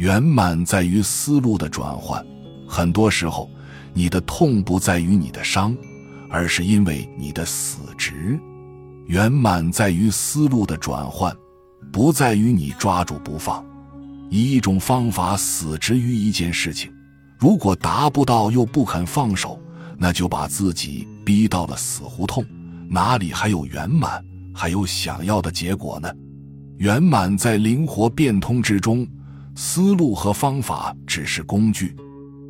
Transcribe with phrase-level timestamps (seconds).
[0.00, 2.24] 圆满在于思路的转换。
[2.66, 3.50] 很多时候，
[3.92, 5.76] 你的痛不在于你的伤，
[6.30, 8.40] 而是因为你的死执。
[9.08, 11.36] 圆满在于思路的转换，
[11.92, 13.62] 不在于你抓住不放。
[14.30, 16.90] 以一种方法死执于一件事情，
[17.38, 19.60] 如果达不到又不肯放手，
[19.98, 22.42] 那就把自己逼到了死胡同，
[22.88, 24.24] 哪里还有圆满，
[24.54, 26.10] 还有想要的结果呢？
[26.78, 29.06] 圆满在灵活变通之中，
[29.62, 31.94] 思路和方法只是工具，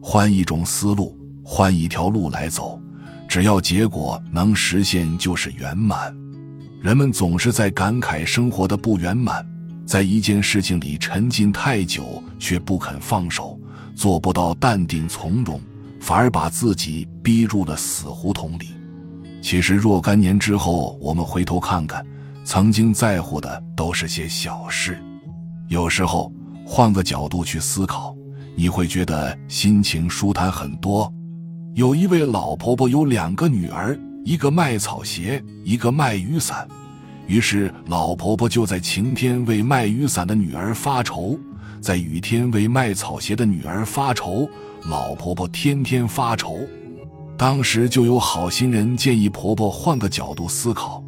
[0.00, 2.80] 换一种思路，换一条路来走，
[3.26, 6.16] 只要结果能实现，就是圆满。
[6.80, 9.44] 人们总是在感慨生活的不圆满。
[9.84, 13.58] 在一件事情里沉浸太久，却不肯放手，
[13.96, 15.60] 做不到淡定从容，
[16.00, 18.68] 反而把自己逼入了死胡同里。
[19.42, 22.06] 其实若干年之后，我们回头看看，
[22.44, 25.02] 曾经在乎的都是些小事。
[25.66, 26.32] 有时候
[26.64, 28.14] 换个角度去思考，
[28.56, 31.12] 你会觉得心情舒坦很多。
[31.74, 36.66] 有一位老婆婆有两个女儿，一个卖草鞋，一个卖雨伞。
[37.26, 41.38] 于是，老婆婆就在晴天为卖雨伞的女儿发愁，
[41.80, 44.48] 在雨天为卖草鞋的女儿发愁。
[44.84, 46.58] 老婆婆天天发愁。
[47.38, 51.02] 当时就有好心人建议婆婆换个角度思考，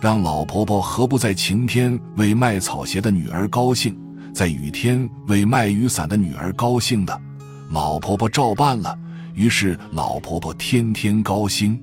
[0.00, 3.96] 让老婆婆何不在晴天为卖草鞋的女儿高兴，
[4.32, 7.20] 在雨天为卖雨伞的女儿高兴的。
[7.70, 8.98] 老婆婆照办了，
[9.34, 11.78] 于是老婆婆天天高兴。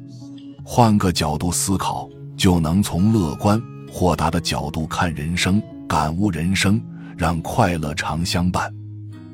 [0.64, 3.62] 换个角度思考，就能从乐观。
[3.90, 6.80] 豁达的角度看人生，感悟人生，
[7.18, 8.72] 让快乐常相伴。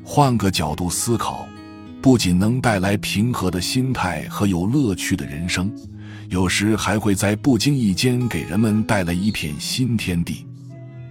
[0.03, 1.47] 换个角度思考，
[2.01, 5.71] 不仅能带来平和的心态和有乐趣的人生，
[6.29, 10.45] 有时还会在不经意间给人们带来一片新天地。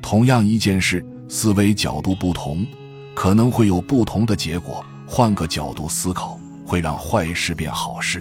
[0.01, 2.63] 同样一件事，思维角度不同，
[3.15, 4.85] 可能会有不同的结果。
[5.07, 8.21] 换个角度思考，会让坏事变好事；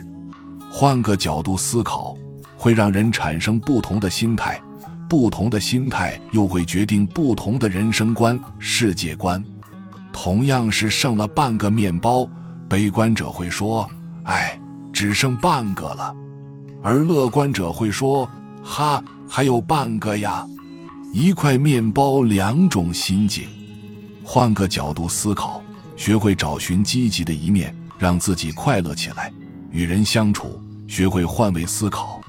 [0.71, 2.15] 换个角度思考，
[2.55, 4.57] 会让人产生不同的心态。
[5.09, 9.43] 不同的心态又会决定不同的人生观、世界观。
[10.13, 12.25] 同样是剩了半个面包，
[12.69, 13.85] 悲观者会说
[14.23, 14.57] ：“哎，
[14.93, 16.15] 只剩半个了。”
[16.81, 18.25] 而乐观者会说
[18.63, 20.47] ：“哈，还有半个呀！”
[21.13, 23.43] 一块面包，两种心境。
[24.23, 25.61] 换个角度思考，
[25.97, 29.29] 学会找寻积极的一面，让自己快乐起来。
[29.71, 30.57] 与人相处，
[30.87, 32.21] 学会换位思考，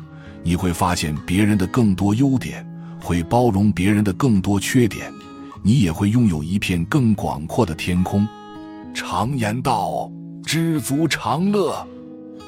[0.42, 2.66] 你会发现别人的更多优点。
[3.00, 5.12] 会包容别人的更多缺点，
[5.60, 8.26] 你也会拥有一片更广阔的天空。
[8.94, 10.08] 常言道
[10.44, 11.84] ：“知足常乐。”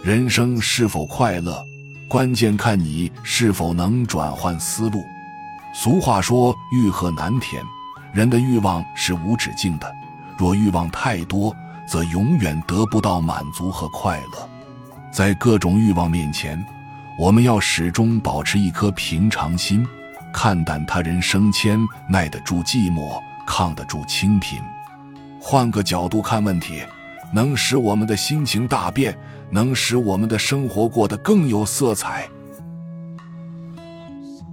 [0.03, 1.61] 人生是否快乐，
[2.09, 5.03] 关键看你是否能转换思路。
[5.77, 7.61] 俗话说：“欲壑难填。”
[8.15, 9.93] 人的欲望是无止境的，
[10.39, 11.55] 若欲望太多，
[11.85, 14.49] 则永远得不到满足和快乐。
[15.13, 16.65] 在各种欲望面前，
[17.19, 19.85] 我们要始终保持一颗平常心。
[20.33, 24.63] 看淡他人生迁，耐得住寂寞，抗得住清贫。
[25.41, 26.83] 换个角度看问题，
[27.33, 29.17] 能使我们的心情大变，
[29.51, 32.29] 能使我们的生活过得更有色彩。